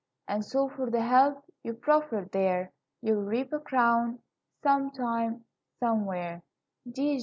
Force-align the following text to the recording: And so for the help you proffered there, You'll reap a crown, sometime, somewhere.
And 0.27 0.43
so 0.43 0.67
for 0.67 0.89
the 0.89 1.03
help 1.03 1.43
you 1.63 1.75
proffered 1.75 2.31
there, 2.31 2.71
You'll 3.03 3.21
reap 3.21 3.53
a 3.53 3.59
crown, 3.59 4.17
sometime, 4.63 5.45
somewhere. 5.79 6.41